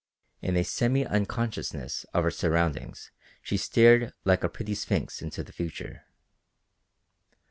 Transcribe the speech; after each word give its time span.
In 0.41 0.57
a 0.57 0.63
semi 0.63 1.05
unconsciousness 1.05 2.07
of 2.11 2.23
her 2.23 2.31
surroundings 2.31 3.11
she 3.43 3.55
stared 3.55 4.13
like 4.25 4.43
a 4.43 4.49
pretty 4.49 4.73
sphinx 4.73 5.21
into 5.21 5.43
the 5.43 5.51
future. 5.53 6.05